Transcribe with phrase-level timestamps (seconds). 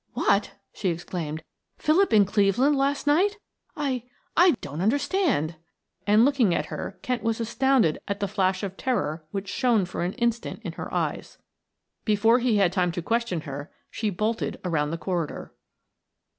[0.13, 1.43] "What!" she exclaimed.
[1.77, 3.37] "Philip in Cleveland last night.
[3.77, 5.57] I I don't understand."
[6.07, 10.01] And looking at her Kent was astounded at the flash of terror which shone for
[10.01, 11.37] an instant in her eyes.
[12.03, 15.53] Before he had time to question her she bolted around the corridor.